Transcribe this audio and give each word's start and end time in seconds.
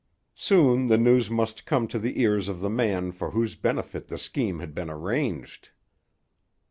Soon 0.33 0.87
the 0.87 0.97
news 0.97 1.29
must 1.29 1.67
come 1.67 1.87
to 1.87 1.99
the 1.99 2.19
ears 2.23 2.49
of 2.49 2.59
the 2.59 2.71
man 2.71 3.11
for 3.11 3.29
whose 3.29 3.53
benefit 3.55 4.07
the 4.07 4.17
scheme 4.17 4.57
had 4.57 4.73
been 4.73 4.89
arranged. 4.89 5.69